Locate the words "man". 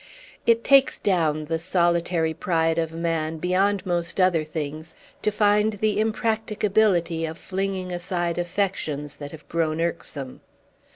2.91-3.37